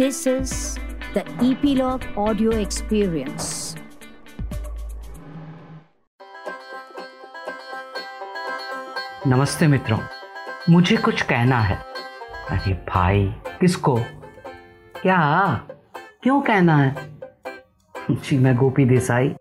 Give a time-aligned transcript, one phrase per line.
[0.00, 0.50] This is
[1.14, 3.44] the Epilogue Audio Experience.
[9.26, 9.98] नमस्ते मित्रों,
[10.70, 11.76] मुझे कुछ कहना है।
[12.50, 13.96] अरे भाई, किसको?
[15.02, 15.52] क्या?
[16.22, 17.18] क्यों कहना है?
[18.10, 19.34] जी, मैं गोपी देसाई।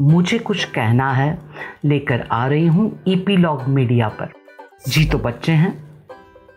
[0.00, 1.38] मुझे कुछ कहना है,
[1.84, 4.32] लेकर आ रही हूँ ईपीलॉग मीडिया पर।
[4.88, 5.90] जी तो बच्चे हैं।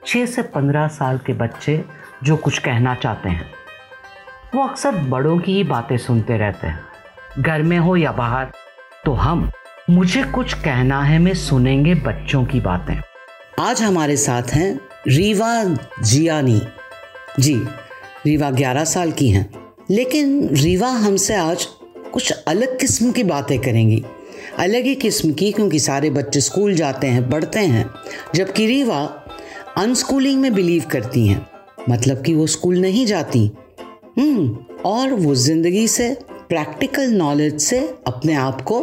[0.06, 3.52] छः से पंद्रह साल के बच्चे जो कुछ कहना चाहते हैं।
[4.56, 6.80] वो अक्सर बड़ों की ही बातें सुनते रहते हैं।
[7.40, 8.48] घर में हो या बाहर
[9.06, 9.52] तो हम
[9.90, 13.02] मुझे कुछ कहना है, में सुनेंगे बच्चों की बातें।
[13.60, 15.64] आज हमारे साथ हैं रीवा
[16.04, 16.62] जियानी।
[17.40, 17.56] जी,
[18.26, 21.66] रीवा 11 साल की हैं। लेकिन रीवा हमसे आज
[22.14, 24.06] कुछ अलग किस्म की बातें करेंगी।
[24.60, 27.90] अलग ही किस्म की, क्योंकि सारे बच्चे स्कूल जाते हैं, पढ़ते हैं,
[28.36, 29.26] जबकि रीवा
[29.78, 31.53] अनस्कूलिंग में बिलीव करती हैं।
[31.90, 33.52] मतलब कि वो स्कूल नहीं जाती।
[34.18, 36.10] हम्म और वो ज़िंदगी से
[36.50, 38.80] प्रैक्टिकल नॉलेज से अपने आप को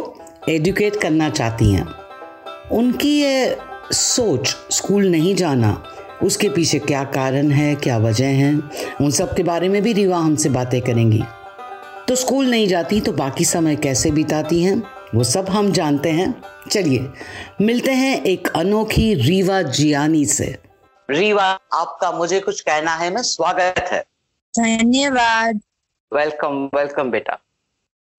[0.49, 1.85] एजुकेट करना चाहती हैं।
[2.71, 3.57] उनकी ये
[3.91, 5.83] सोच, स्कूल नहीं जाना,
[6.23, 8.53] उसके पीछे क्या कारण है, क्या वजह है,
[9.01, 11.21] उन सब के बारे में भी रीवा हमसे बातें करेंगी।
[12.07, 14.81] तो स्कूल नहीं जाती तो बाकी समय कैसे बिताती हैं,
[15.15, 16.33] वो सब हम जानते हैं।
[16.71, 17.07] चलिए,
[17.61, 20.55] मिलते हैं एक अनोखी रीवा जियानी से।
[21.11, 24.01] रीवा आपका मुझे कुछ कहना है मैं स्वागत है।
[24.59, 25.61] धन्यवाद।
[26.13, 27.37] वेलकम वेलकम बेटा।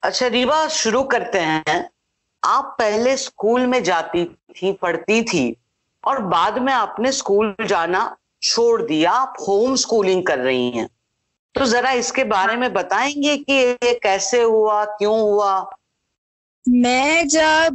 [0.03, 1.91] अच्छा रीवा शुरू करते हैं।
[2.45, 5.57] आप पहले स्कूल में जाती थी पढ़ती थी
[6.05, 10.89] और बाद में आपने स्कूल जाना छोड़ दिया। आप होम स्कूलिंग कर रही हैं।
[11.55, 15.71] तो जरा इसके बारे में बताएँगे कि ये कैसे हुआ क्यों हुआ?
[16.69, 17.75] मैं जब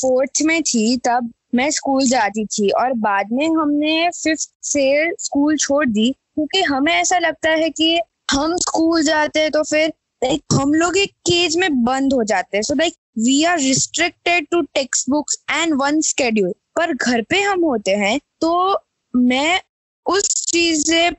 [0.00, 5.56] फोर्थ में थी तब मैं स्कूल जाती थी और बाद में हमने फिफ्थ से स्कूल
[5.56, 7.98] छोड़ दी, क्योंकि हमें ऐसा लगता है कि
[8.30, 9.88] हम स्कूल जाते हैं तो फिर
[10.22, 14.46] लाइक हम लोग एक केज में बंद हो जाते हैं। So like we are restricted
[14.50, 18.78] to text books and one schedule पर घर पे हम होते हैं तो
[19.14, 19.60] मैं
[20.06, 21.10] उस चीज़ें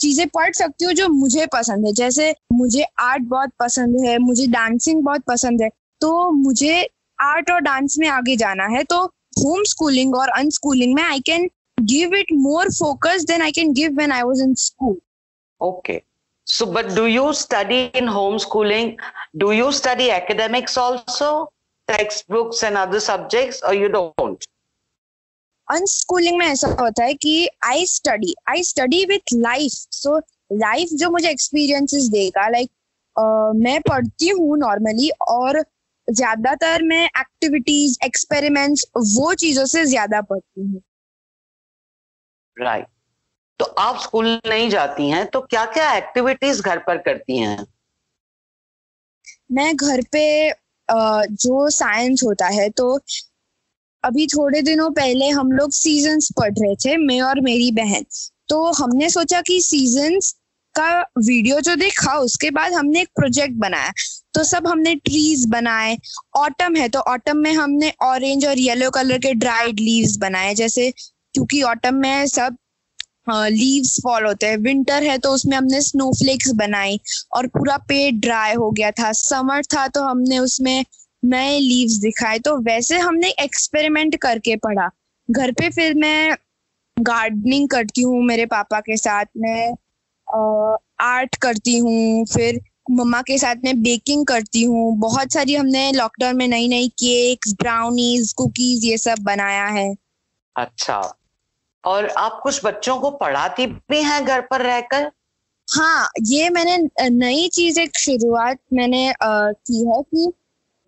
[0.00, 4.46] चीज़ें पढ़ सकती हूँ जो मुझे पसंद है। जैसे मुझे आर्ट बहुत पसंद है, मुझे
[4.48, 5.68] डांसिंग बहुत पसंद है
[6.00, 6.82] तो मुझे
[7.18, 9.04] आर्ट और डांस में आगे जाना है तो
[9.38, 11.48] होम स्कूलिंग और अनस्कूलिंग में I can
[11.92, 14.96] give it more focus then I can give when I was in school
[15.60, 16.00] okay
[16.46, 18.88] so but do you study in homeschooling
[19.34, 21.28] do you study academics also
[21.88, 24.44] textbooks and other subjects or you don't?
[25.68, 30.18] Unschooling में ऐसा होता है कि I study I study with life so
[30.52, 32.74] life जो मुझे experiences देगा like like,
[33.16, 35.64] uh, मैं पढ़ती हूँ नॉर्मली और
[36.08, 40.80] ज़्यादातर मैं एक्टिविटीज़ एक्सपेरिमेंट्स वो चीज़ों से ज़्यादा पढ़ती हूँ।
[42.56, 42.90] Right right.
[43.60, 47.64] तो आप स्कूल नहीं जाती हैं तो क्या क्या एक्टिविटीज़ घर पर करती हैं?
[49.52, 50.50] मैं घर पे
[51.36, 52.98] जो साइंस होता है तो
[54.04, 58.04] अभी थोड़े दिनों पहले हम लोग सीजन्स पढ़ रहे थे मैं और मेरी बहन।
[58.48, 60.34] तो हमने सोचा कि सीजन्स
[60.76, 63.92] का वीडियो जो देखा, उसके बाद हमने एक प्रोजेक्ट बनाया।
[64.34, 65.96] तो सब हमने ट्रीज बनाए।
[66.36, 70.90] ऑटम है तो ऑटम में हमने ऑरेंज और येलो कलर के ड्राइड लीव्स बनाए। जैसे
[70.90, 72.56] क्योंकि ऑटम में सब
[73.28, 76.98] लीव्स फॉल होते हैं। विंटर है तो उसमें हमने स्नोफ्लेक्स बनाई
[77.36, 80.84] और पूरा पेड़ ड्राई हो गया था। समर था तो हमने उसमें
[81.22, 84.88] नए लीव्स दिखाए। तो वैसे हमने एक्सपेरिमेंट करके पढ़ा।
[85.28, 86.36] घर पे फिर मैं
[86.96, 89.74] गार्डनिंग करती हूँ मेरे पापा के साथ। में
[90.28, 96.36] आर्ट करती हूँ फिर मम्मा के साथ में बेकिंग करती हूँ। बहुत सारी हमने लॉकडाउन
[96.36, 99.94] में नई नई केक्स ब्राउनीज कुकीज ये सब बनाया है।
[100.56, 101.00] अच्छा।
[101.84, 105.10] और आप कुछ बच्चों को पढ़ाती भी हैं घर पर रहकर?
[105.68, 106.76] हाँ ये मैंने
[107.10, 110.32] नई चीज़ एक शुरुआत मैंने आ, की है कि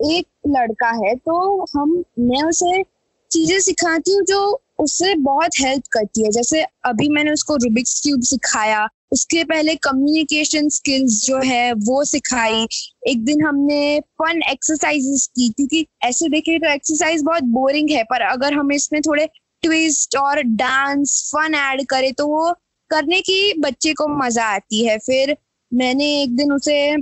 [0.00, 2.82] एक लड़का है तो हम मैं उसे
[3.30, 4.40] चीज़ें सिखाती हूँ जो
[4.78, 10.68] उससे बहुत हेल्प करती है। जैसे अभी मैंने उसको रूबिक्स क्यूब सिखाया उसके पहले कम्युनिकेशन
[10.68, 12.66] स्किल्स जो है, वो सिखाई।
[13.08, 18.22] एक दिन हमने फन एक्सरसाइजेस की, क्योंकि ऐसे देखे तो एक्सरसाइज बहुत बोरिंग है, पर
[18.22, 19.26] अगर हम इसमें थोड़े
[19.62, 22.52] ट्विस्ट और डांस फन ऐड करें तो वो
[22.90, 25.36] करने की बच्चे को मज़ा आती है। फिर
[25.72, 26.96] मैंने एक दिन उसे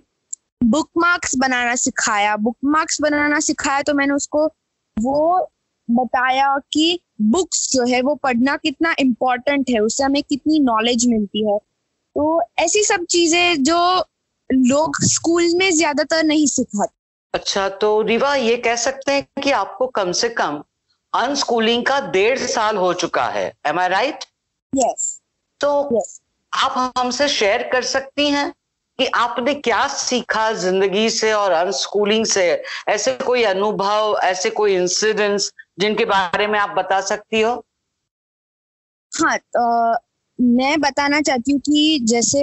[0.64, 4.46] बुक मार्क्स बनाना सिखाया। बुक मार्क्स बनाना सिखाया तो मैंने उसको
[4.96, 5.48] वो
[5.88, 11.46] बताया कि बुक्स जो है, वो पढ़ना कितना इम्पोर्टेंट है, उससे हमें कितनी नॉलेज मिलती
[11.50, 11.58] है।
[12.16, 13.78] तो ऐसी सब चीज़ें जो
[14.50, 16.92] लोग स्कूल में ज़्यादातर नहीं सिखाते।
[17.34, 20.62] अच्छा तो रिवा ये कह सकते हैं कि आपको कम से कम
[21.12, 24.24] अनस्कूलिंग का डेढ़ साल हो चुका है। एम आई राइट
[24.72, 25.20] यस
[25.60, 26.20] तो yes.
[26.52, 28.52] आप हमसे शेयर कर सकती हैं
[28.98, 32.62] कि आपने क्या सीखा ज़िंदगी से और अनस्कूलिंग से?
[32.88, 37.54] ऐसे कोई अनुभव ऐसे कोई इंसिडेंट्स जिनके बारे में आप बता सकती हो?
[39.12, 39.94] हाँ तो
[40.38, 42.42] मैं बताना चाहती हूँ कि जैसे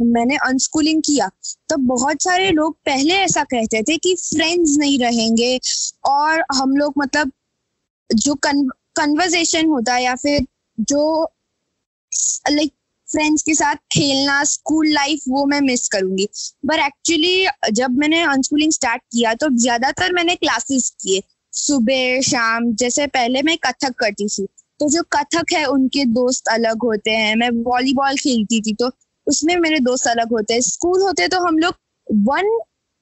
[0.00, 1.28] मैंने अनस्कूलिंग किया
[1.68, 5.58] तो बहुत सारे लोग पहले ऐसा कहते थे कि फ्रेंड्स नहीं रहेंगे
[6.04, 7.32] और हम लोग मतलब
[8.10, 10.46] जो कन्वर्जेशन होता है या फिर
[10.78, 11.22] जो
[12.50, 12.72] लाइक
[13.08, 16.26] फ्रेंड्स के साथ खेलना स्कूल लाइफ वो मैं मिस करूँगी।
[16.68, 21.22] पर एक्चुअली जब मैंने अनस्कूलिंग स्टार्ट किया तो ज़्यादातर मैंने क्लासेस किए।
[21.52, 24.46] सुबह, शाम, जैसे पहले मैं कथक करती थी।
[24.80, 28.90] तो जो कथक है, उनके दोस्त अलग होते हैं। मैं वॉलीबॉल खेलती थी तो
[29.26, 31.74] उसमें मेरे दोस्त अलग होते हैं। स्कूल होते तो हम लोग
[32.28, 32.48] वन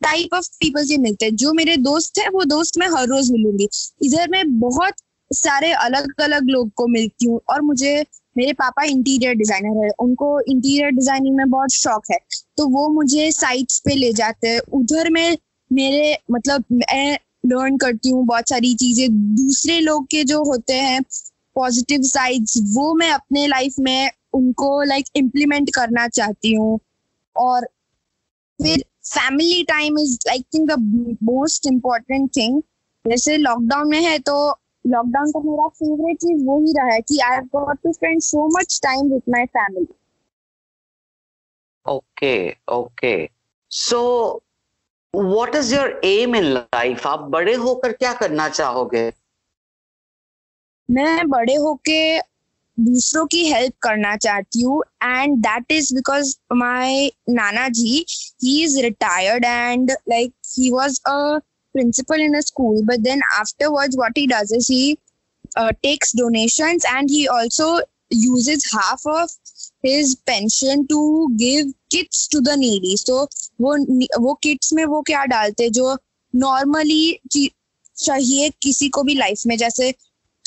[0.03, 3.31] टाइप ऑफ़ पीपल से मिलते हैं। जो मेरे दोस्त है, वो दोस्त मैं हर रोज
[3.33, 3.69] मिलूँगी।
[4.03, 4.95] इधर मैं बहुत
[5.31, 8.05] सारे अलग अलग लोग को मिलती हूँ और मुझे
[8.37, 12.19] मेरे पापा इंटीरियर डिज़ाइनर है। उनको इंटीरियर डिज़ाइनिंग में बहुत शौक है।
[12.57, 15.37] तो वो मुझे साइट्स पे ले जाते हैं। उधर में
[15.71, 21.01] मेरे मतलब मैं लर्न करती हूँ बहुत सारी चीज़ें। दूसरे लोग के जो होते हैं
[21.57, 26.79] पॉजिटिव साइड्स वो मैं अपने लाइफ में उनको लाइक like, इम्प्लीमेंट करना चाहती हूँ।
[27.37, 27.67] और
[28.61, 32.61] फिर family time is like think the most important thing
[33.05, 34.35] जैसे लॉकडाउन में है तो
[34.85, 38.47] लॉकडाउन का मेरा फेवरेट चीज़ वो ही रहा है कि I got to spend so
[38.59, 39.87] much time with my family
[41.87, 42.35] okay
[42.73, 43.15] okay
[43.71, 44.01] so
[45.15, 49.11] what is your aim in life आप बड़े होकर क्या करना चाहोगे?
[50.91, 52.19] मैं बड़े होके
[52.79, 58.05] दूसरों की हेल्प करना चाहती हूँ and that is because my nana ji
[58.45, 61.39] he is retired and like he was a
[61.75, 64.97] principal in a school but then afterwards what he does is he
[65.59, 67.81] takes donations and he also
[68.15, 69.37] uses half of
[69.87, 73.23] his pension to give kits to the needy so
[73.61, 73.77] वो
[74.23, 75.97] वो kits में वो क्या डालते जो
[76.35, 77.19] normally
[77.97, 79.95] चाहिए किसी को भी लाइफ में, जैसे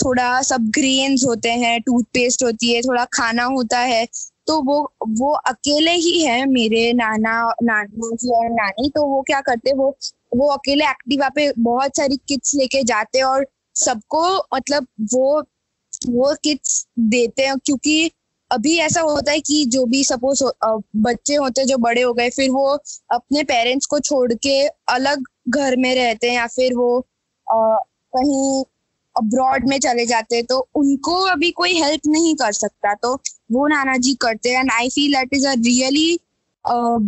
[0.05, 4.05] थोड़ा सब ग्रेन्स होते हैं टूथपेस्ट होती है थोड़ा खाना होता है
[4.47, 4.77] तो वो
[5.19, 9.95] वो अकेले ही है मेरे नाना नाना जी और नानी तो वो क्या करते वो
[10.35, 13.45] वो अकेले एक्टिवा पे बहुत सारी किट्स लेके जाते और
[13.75, 15.41] सबको मतलब वो
[16.09, 18.11] वो किट्स देते हैं क्योंकि
[18.51, 20.43] अभी ऐसा होता है कि जो भी सपोज़
[21.03, 22.67] बच्चे होते हैं जो बड़े हो गए फिर वो
[23.11, 24.59] अपने पेरेंट्स को छोड़ के
[24.89, 26.97] अलग घर में रहते हैं या फिर वो
[27.47, 27.77] आ,
[28.13, 28.63] कहीं
[29.17, 33.13] अब्रॉड में चले जाते हैं तो उनको अभी कोई हेल्प नहीं कर सकता। तो
[33.51, 36.19] वो नाना जी करते हैं and I feel that is a really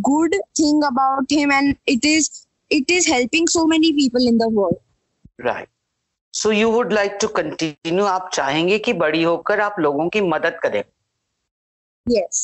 [0.10, 2.30] good thing about him and it is
[2.72, 4.78] it is helping so many people in the world.
[5.48, 5.68] Right.
[6.34, 10.58] So you would like to continue आप चाहेंगे कि बड़ी होकर आप लोगों की मदद
[10.64, 10.84] करें?
[12.08, 12.40] Yes.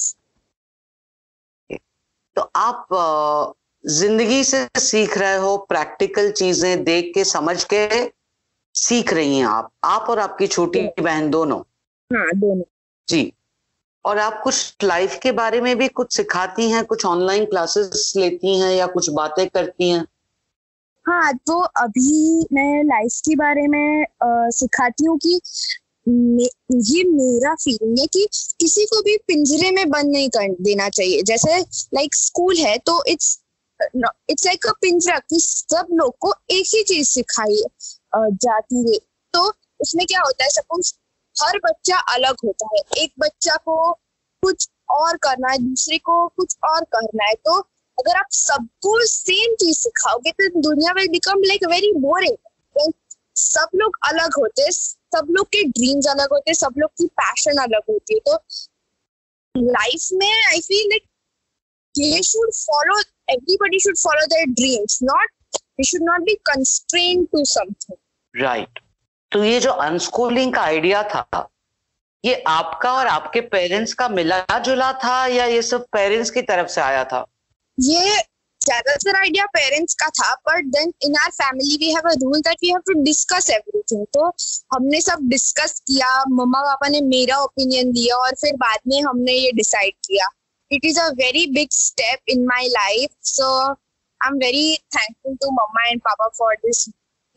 [2.36, 2.88] तो आप
[3.84, 7.88] ज़िंदगी से सीख रहे हो प्रैक्टिकल चीज़ें देख के समझ के
[8.76, 11.60] सीख रही हैं आप आप और आपकी छोटी बहन दोनों।
[12.12, 12.64] हाँ दोनों।
[13.08, 13.34] जी।
[14.06, 18.60] और आप कुछ लाइफ के बारे में भी कुछ सिखाती हैं कुछ ऑनलाइन क्लासेस लेती
[18.60, 20.06] हैं या कुछ बातें करती हैं?
[21.06, 25.42] हाँ तो अभी मैं लाइफ के बारे में आ, सिखाती हूँ कि
[26.08, 26.44] मे,
[26.74, 28.28] ये मेरा फीलिंग है कि
[28.60, 31.60] किसी को भी पिंजरे में बंद नहीं कर देना चाहिए। जैसे
[31.94, 33.40] लाइक स्कूल है तो इट्स
[34.30, 37.64] इट्स लाइक अ पिंजरा कि सब लोग को एक ही चीज़ सिखाई
[38.16, 38.98] जाती है।
[39.34, 39.48] तो
[39.82, 40.94] उसमें क्या होता है, सपोज़
[41.36, 43.92] हर बच्चा अलग होता है। एक बच्चा को
[44.44, 47.60] कुछ और करना है, दूसरे को कुछ और करना है। तो
[47.98, 52.92] अगर आप सबको सेम चीज़ सिखाओगे तो दुनिया will become like very boring
[53.36, 57.08] सब लोग अलग होते हैं सब लोग के ड्रीम्स अलग होते हैं सब लोग की
[57.22, 58.38] पैशन अलग होती है। तो
[59.56, 61.08] लाइफ में I feel like
[61.96, 62.98] they should follow,
[63.30, 65.28] everybody should follow their dreams, not,
[65.78, 68.01] they should not be constrained to something
[68.36, 68.80] right.
[69.32, 71.48] तो ये जो अनस्कूलिंग का आइडिया था,
[72.24, 76.68] ये आपका और आपके पेरेंट्स का मिला जुला था या ये सब पेरेंट्स की तरफ़
[76.68, 77.26] से आया था?
[77.78, 78.18] ये
[78.62, 82.58] ज़्यादातर आइडिया पेरेंट्स का था but then in our family we have a rule that
[82.64, 84.28] we have to discuss everything तो
[84.74, 89.34] हमने सब डिस्कस किया मम्मा पापा ने मेरा ओपिनियन दिया और फिर बाद में हमने
[89.34, 90.28] ये डिसाइड किया।
[90.72, 95.52] It is a very big step in my life so I am very thankful to
[95.52, 96.88] mumma and papa for this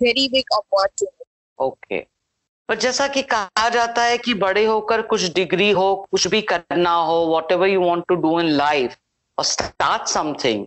[0.02, 1.24] very big opportunity
[1.58, 2.06] okay
[2.68, 6.94] पर जैसा कि कहा जाता है कि बड़े होकर कुछ डिग्री हो कुछ भी करना
[6.94, 7.16] हो
[7.52, 8.96] whatever you want to do in life
[9.38, 10.66] और स्टार्ट समथिंग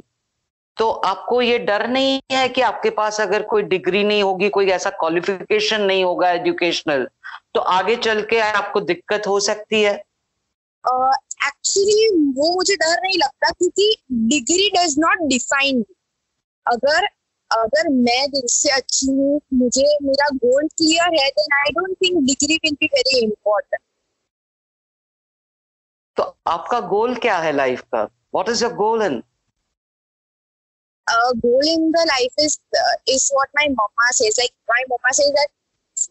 [0.77, 4.69] तो आपको ये डर नहीं है कि आपके पास अगर कोई डिग्री नहीं होगी कोई
[4.69, 7.07] ऐसा क्वालिफिकेशन नहीं होगा एजुकेशनल
[7.53, 9.93] तो आगे चल के आपको दिक्कत हो सकती है?
[11.47, 15.85] एक्चुअली uh, वो मुझे डर नहीं लगता क्योंकि डिग्री डज नॉट डिफाइन
[16.67, 17.07] अगर
[17.51, 22.23] अगर मैं दिल से अच्छी हूँ मुझे मेरा गोल क्लियर है then I don't think
[22.25, 23.81] degree will be very important
[26.17, 28.03] तो आपका गोल क्या है लाइफ का?
[28.35, 29.21] What is your goal in
[31.37, 32.57] goal in the life is
[33.09, 35.49] is what my mumma says like my mumma says that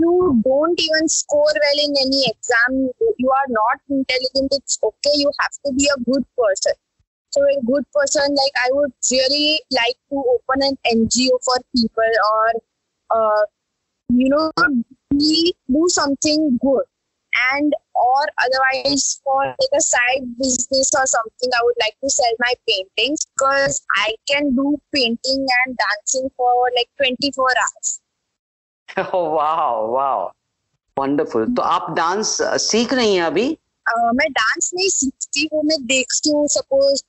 [0.01, 2.81] you don't even score well in any exam
[3.21, 6.73] you are not intelligent it's okay you have to be a good person
[7.32, 12.14] So a good person, like I would really like to open an NGO for people
[12.34, 12.52] or,
[13.10, 13.44] uh,
[14.10, 14.52] you know,
[15.18, 16.84] be, do something good.
[17.54, 22.34] And or otherwise for like a side business or something, I would like to sell
[22.40, 28.00] my paintings because I can do painting and dancing for like 24 hours.
[29.14, 30.32] Oh wow, wow.
[31.00, 33.48] Wonderful तो आप dance सीख रही हैं अभी
[33.90, 37.04] uh, मैं dance नहीं सीखती वो मैं देखती हूँ सपोज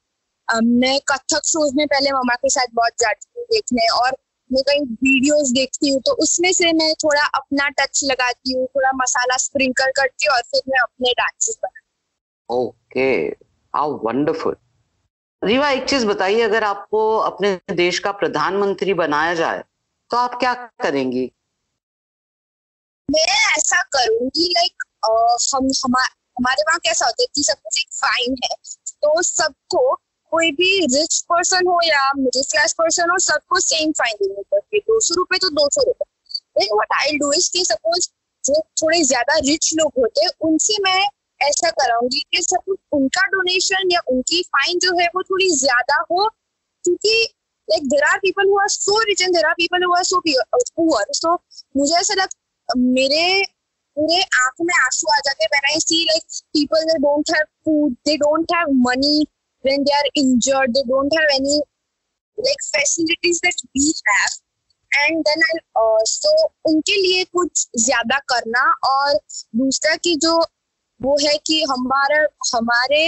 [0.55, 4.11] मैं कथक शोज़ में पहले मम्मा के साथ बहुत जाती हूँ देखने और
[4.51, 8.91] मैं कहीं वीडियोस देखती हूँ तो उसमें से मैं थोड़ा अपना टच लगाती हूँ थोड़ा
[8.95, 11.85] मसाला स्प्रिंकल करती हूँ और फिर मैं अपने डांसेस बनाती
[12.49, 13.11] ओके
[13.77, 14.55] हाउ वंडरफुल
[15.43, 19.63] रीवा एक चीज़ बताइए अगर आपको अपने देश का प्रधानमंत्री बनाया जाए
[20.11, 21.31] तो आप क्या करेंगी?
[23.11, 24.83] मैं ऐसा करूँगी लाइक
[25.55, 28.55] हम हमारे वहाँ कैसा होता है कि सब कुछ एक फाइन है
[29.01, 29.97] तो सबको
[30.31, 34.79] कोई भी रिच पर्सन हो या मिडिल क्लास पर्सन हो, सबको सेम फाइन देने पड़ती
[34.79, 38.07] दो सौ रुपए तो दो सौ रुपए। व्हाट आई डू इज़ कि सपोज़
[38.43, 41.01] जो थोड़े ज़्यादा रिच लोग होते हैं, उनसे मैं
[41.41, 46.27] ऐसा कराऊँगी कि सब उनका डोनेशन या उनकी फाइन जो है वो थोड़ी ज़्यादा हो,
[46.85, 47.21] क्योंकि
[47.67, 51.33] like there are people who are so rich and there are people who are so poor सो
[51.77, 52.27] मुझे ऐसा लग,
[52.69, 53.43] मेरे
[53.97, 57.93] पूरे आँख में आँसू आ जाते हैं I see like people they don't have food
[58.05, 59.25] they don't have money
[59.67, 61.55] when they are injured, they don't have any,
[62.37, 64.35] like, facilities that we have.
[64.91, 65.57] And then I
[66.09, 66.29] saw
[66.69, 69.13] उनके लिए कुछ ज़्यादा करना और
[69.55, 70.35] दूसरा की जो
[71.01, 72.21] वो है कि हमारा,
[72.53, 73.01] हमारे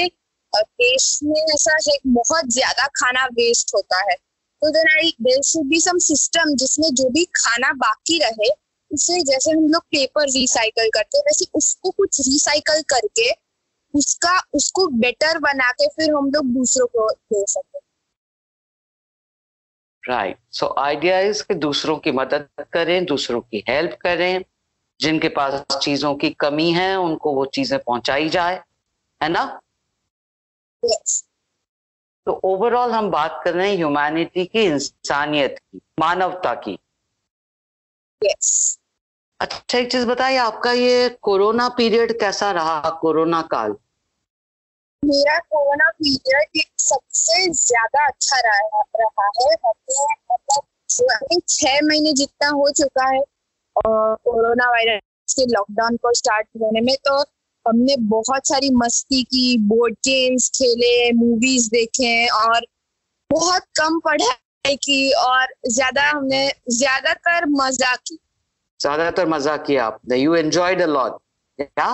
[0.53, 4.15] देश में ऐसा है, बहुत ज़्यादा खाना वेस्ट होता है।
[4.61, 8.49] तो then I there should be some system जिसमें जो भी खाना बाकी रहे,
[8.91, 13.31] उसे जैसे हम लोग पेपर रिसाइकल करते हैं, वैसे उसको कुछ रिसाइकल करके
[13.95, 17.79] उसका उसको बेटर बना के फिर हम लोग दूसरों को दे सकते
[20.07, 24.45] राइट सो आइडिया इज़ कि दूसरों की मदद करें दूसरों की हेल्प करें।
[24.99, 28.63] जिनके पास चीज़ों की कमी है उनको वो चीज़ें पहुंचाई जाए।
[29.23, 29.61] है ना?
[30.85, 31.23] Yes.
[32.25, 36.79] तो ओवरऑल हम बात कर रहे हैं ह्यूमैनिटी की इंसानियत की मानवता की।
[38.25, 38.78] Yes.
[39.39, 43.75] अच्छा एक चीज़ बताइए, आपका ये कोरोना पीरियड कैसा रहा, कोरोना काल?
[45.03, 53.07] मेरा कोरोना पीरियड सबसे ज़्यादा अच्छा रहा रहा है। मतलब छह महीने जितना हो चुका
[53.07, 53.21] है
[53.75, 57.17] कोरोना वायरस के लॉकडाउन को स्टार्ट होने में तो
[57.65, 62.65] हमने बहुत सारी मस्ती की बोर्ड गेम्स खेले मूवीज़ देखे, और
[63.29, 68.19] बहुत कम पढ़ाई की, और ज़्यादा हमने ज़्यादातर मज़ा की।
[68.79, 71.17] ज़्यादातर मज़ा किया आपने। यू एंजॉयड अ लॉट
[71.59, 71.91] क्या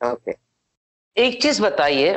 [0.00, 0.32] ओके
[1.16, 2.14] एक चीज़ बताइए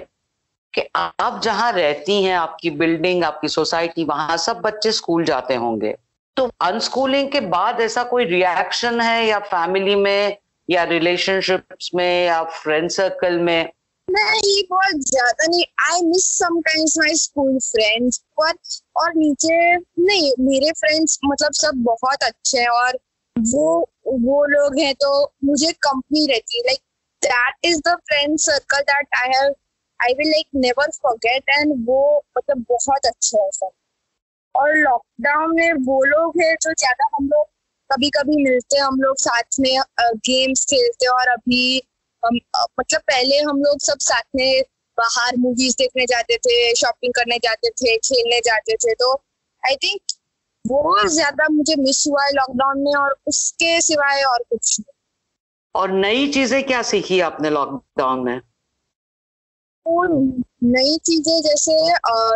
[0.74, 5.96] कि आप जहाँ रहती हैं आपकी बिल्डिंग आपकी सोसाइटी वहाँ सब बच्चे स्कूल जाते होंगे।
[6.38, 10.38] तो अनस्कूलिंग के बाद ऐसा कोई रिएक्शन है या फैमिली में
[10.70, 13.70] या रिलेशनशिप्स में या फ्रेंड सर्कल में?
[14.08, 18.54] बहुत ज़्यादा नहीं। I miss sometimes my school friends पर
[19.02, 22.98] और नीचे नहीं, मेरे फ्रेंड्स मतलब सब बहुत अच्छे हैं और
[23.36, 23.68] वो
[24.24, 25.12] वो लोग हैं तो
[25.46, 26.80] मुझे कंपनी रहती है। Like
[27.22, 29.54] that is the friend circle that I have
[30.00, 32.02] I will like never forget and वो
[32.38, 33.70] मतलब बहुत अच्छे है सब।
[34.56, 37.46] और लॉकडाउन में वो लोग हैं जो ज़्यादा हम लोग
[37.90, 39.78] कभी कभी मिलते हैं, हम लोग साथ में
[40.28, 41.82] गेम्स खेलते हैं और अभी
[42.26, 42.40] हम
[42.80, 44.62] मतलब पहले हम लोग सब साथ में
[44.98, 49.14] बाहर मूवीज़ देखने जाते थे शॉपिंग करने जाते थे खेलने जाते थे। तो
[49.64, 50.02] आई थिंक
[50.66, 54.94] वो ज़्यादा मुझे मिस हुआ है लॉकडाउन में और उसके सिवाय और कुछ नहीं।
[55.76, 58.42] और नई चीज़ें क्या सीखी आपने लॉकडाउन में?
[60.66, 61.74] नई चीज़ें जैसे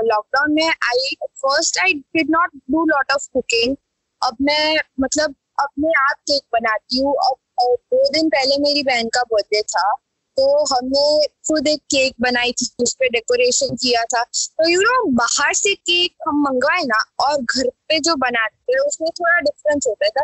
[0.08, 3.76] लॉकडाउन में I first I did not do lot of cooking
[4.22, 9.22] अब मैं मतलब अपने आप केक बनाती हूँ अब दो दिन पहले मेरी बहन का
[9.34, 9.92] बर्थडे था
[10.38, 15.04] तो हमने खुद एक केक बनाई थी, उस पर डेकोरेशन किया था। तो यू नो
[15.12, 19.88] बाहर से केक हम मंगवाए ना, और घर पे जो बनाते हैं, उसमें थोड़ा डिफरेंस
[19.88, 20.24] होता था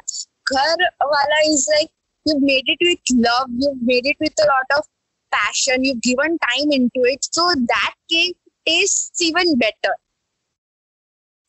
[0.53, 1.89] घर वाला is like
[2.25, 4.87] you made it with love you made it with lot of
[5.31, 8.35] passion, you've given time into it, so that cake
[8.67, 9.93] tastes even better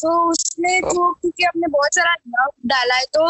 [0.00, 3.26] तो उसमें जो, क्योंकि आपने बहुत सारा लव डाला है तो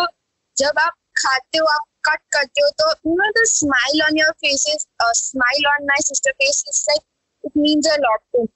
[0.56, 4.32] जब आप खाते हो, आप कट करते हो तो you know the smile on your
[4.44, 4.87] faces
[5.20, 7.02] smile on my sister face is like
[7.44, 8.46] it means a lot to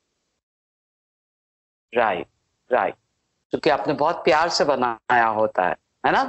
[1.92, 2.26] right
[2.70, 2.94] right
[3.52, 5.76] क्योंकि आपने बहुत प्यार से बनाया होता है
[6.06, 6.22] है ना?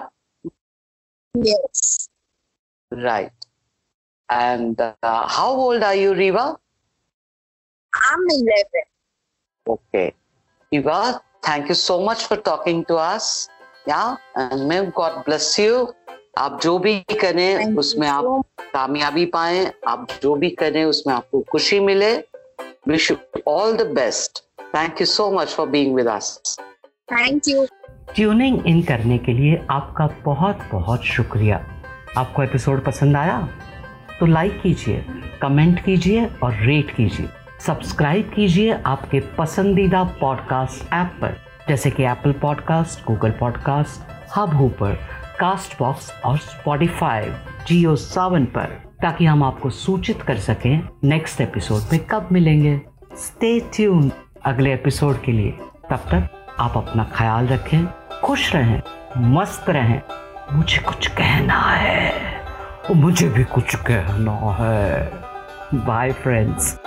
[1.36, 2.08] Yes
[2.92, 3.46] right
[4.30, 4.82] and
[5.36, 6.44] how old are you Reeva
[7.94, 8.84] I am 11
[9.66, 11.00] okay Reeva
[11.48, 13.28] thank you so much for talking to us
[13.90, 14.02] yeah
[14.38, 15.86] and may God bless you
[16.38, 18.24] आप जो भी करें उसमें आप
[18.74, 22.16] कामयाबी पाए। आप जो भी करें उसमें आपको खुशी मिले।
[22.88, 23.18] Wish you
[23.48, 24.40] all the best
[24.76, 26.60] thank you so much for being with us
[27.12, 27.66] thank you
[28.16, 31.66] tuning in करने के लिए आपका बहुत बहुत शुक्रिया।
[32.18, 33.50] आपको एपिसोड पसंद आया?
[34.20, 35.06] तो लाइक कीजिए
[35.42, 37.30] कमेंट कीजिए और रेट कीजिए।
[37.68, 41.38] सब्सक्राइब कीजिए आपके पसंदीदा पॉडकास्ट ऐप पर।
[41.70, 44.12] जैसे कि Apple podcast Google podcast
[44.54, 44.98] Hubhopper
[45.80, 47.32] Castbox और स्पॉटिफाई
[47.68, 48.66] जियो सावन पर,
[49.02, 52.82] ताकि हम आपको सूचित कर सकें नेक्स्ट एपिसोड में कब मिलेंगे।
[53.16, 54.12] स्टे ट्यून
[54.46, 55.52] अगले एपिसोड के लिए
[55.90, 57.86] तब तक आप अपना ख्याल रखें,
[58.24, 58.82] खुश रहें,
[59.18, 60.02] मस्त रहें।
[60.54, 62.14] मुझे कुछ कहना है।
[62.96, 65.12] मुझे भी कुछ कहना है।
[65.86, 66.80] Bye friends